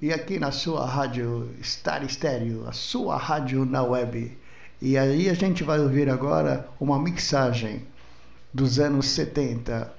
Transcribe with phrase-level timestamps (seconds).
[0.00, 4.36] e aqui na sua rádio Star Estéreo, a sua rádio na web.
[4.80, 7.82] E aí a gente vai ouvir agora uma mixagem
[8.54, 9.92] dos anos 70,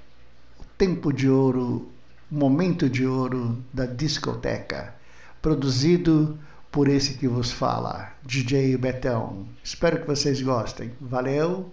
[0.59, 1.89] o tempo de ouro,
[2.31, 4.95] o momento de ouro da discoteca,
[5.41, 6.39] produzido
[6.71, 9.47] por esse que vos fala, DJ Betão.
[9.61, 10.91] Espero que vocês gostem.
[11.01, 11.69] Valeu!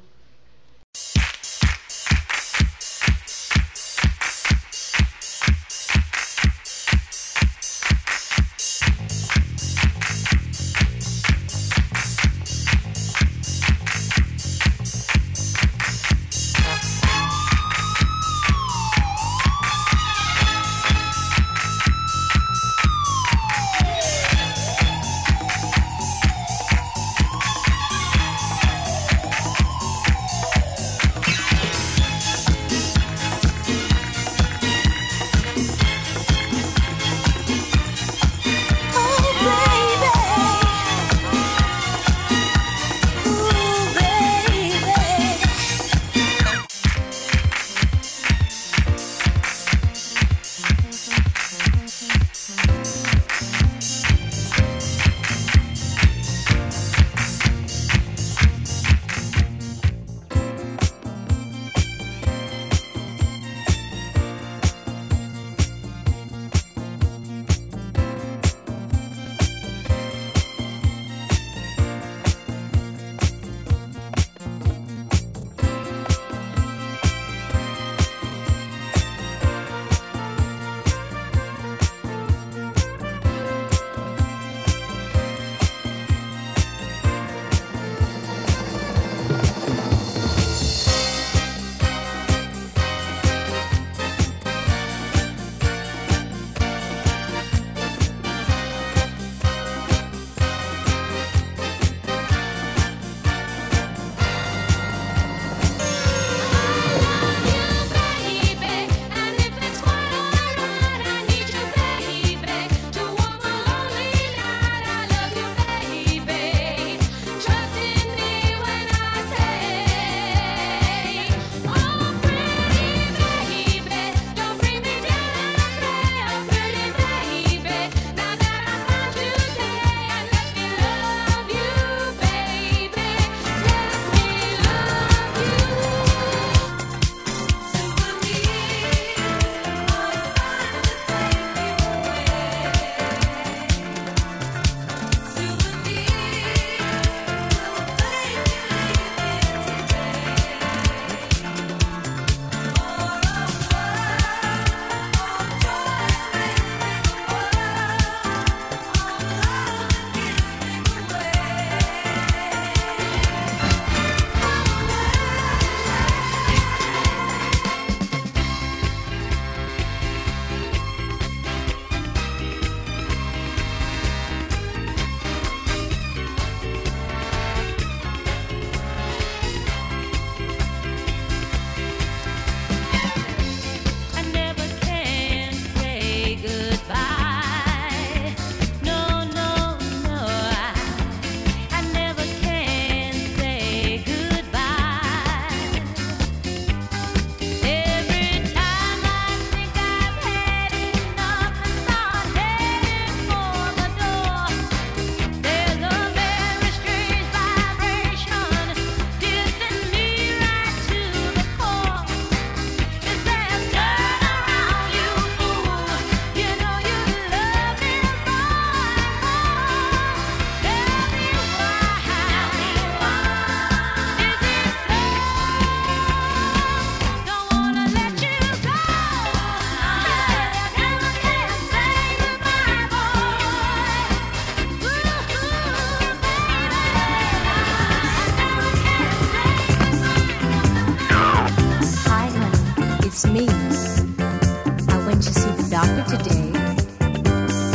[245.47, 246.47] see the doctor today.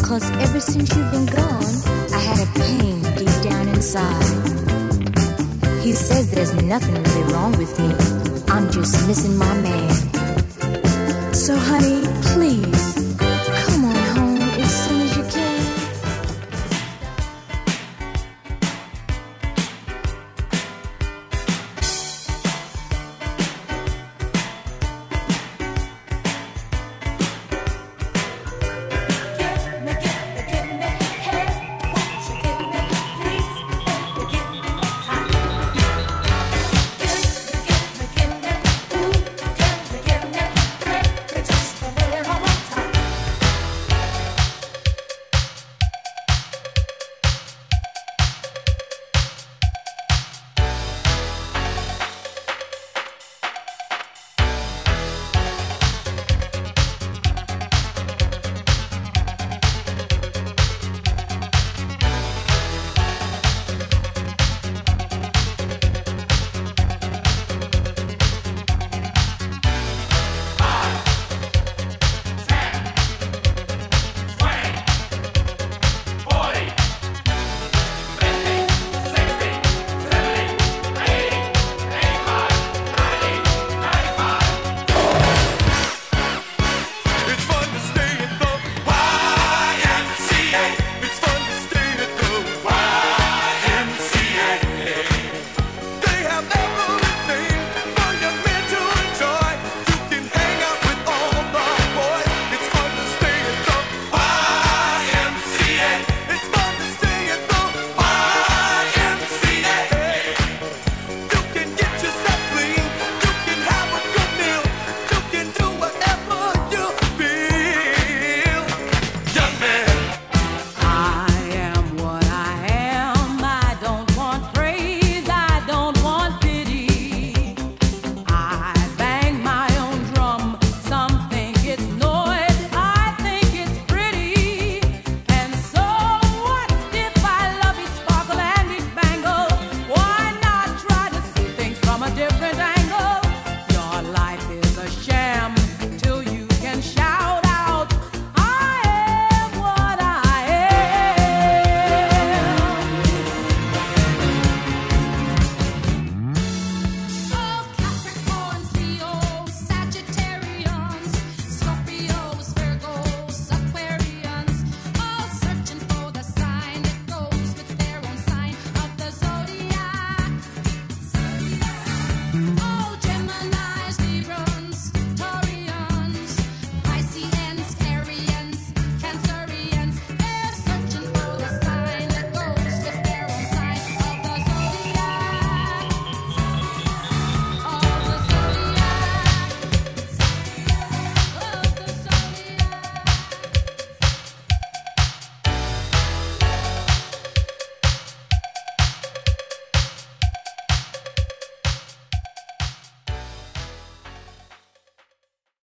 [0.02, 1.74] Cause ever since you've been gone,
[2.14, 4.24] I had a pain deep down inside.
[5.82, 7.90] He says there's nothing really wrong with me.
[8.54, 9.92] I'm just missing my man.
[11.34, 12.02] So honey,
[12.34, 12.71] please